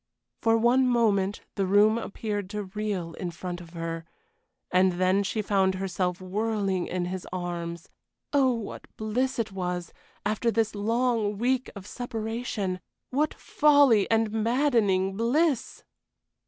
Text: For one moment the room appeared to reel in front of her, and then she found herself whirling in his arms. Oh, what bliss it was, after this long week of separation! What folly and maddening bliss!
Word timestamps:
For 0.39 0.57
one 0.57 0.87
moment 0.87 1.41
the 1.53 1.67
room 1.67 1.99
appeared 1.99 2.49
to 2.49 2.63
reel 2.63 3.13
in 3.13 3.29
front 3.29 3.61
of 3.61 3.73
her, 3.73 4.03
and 4.71 4.93
then 4.93 5.21
she 5.21 5.43
found 5.43 5.75
herself 5.75 6.19
whirling 6.19 6.87
in 6.87 7.05
his 7.05 7.27
arms. 7.31 7.87
Oh, 8.33 8.51
what 8.51 8.87
bliss 8.97 9.37
it 9.37 9.51
was, 9.51 9.93
after 10.25 10.49
this 10.49 10.73
long 10.73 11.37
week 11.37 11.69
of 11.75 11.85
separation! 11.85 12.79
What 13.11 13.35
folly 13.35 14.09
and 14.09 14.31
maddening 14.31 15.15
bliss! 15.17 15.83